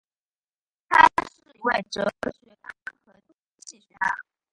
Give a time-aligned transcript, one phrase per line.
[0.89, 2.69] 他是一位哲学家
[3.05, 4.15] 和经济学家。